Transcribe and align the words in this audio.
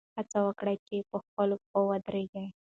هڅه 0.17 0.39
وکړئ 0.47 0.75
چې 0.87 0.95
په 1.09 1.17
خپلو 1.25 1.55
پښو 1.61 1.81
ودرېږئ. 1.87 2.47